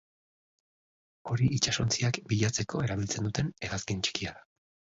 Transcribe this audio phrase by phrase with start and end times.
[1.33, 4.47] Hori itsasontziak bilatzeko erabiltzen duten hegazkin txikia da.